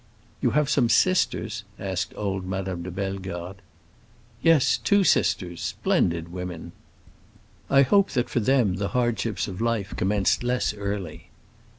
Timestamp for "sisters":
0.89-1.63, 5.03-5.61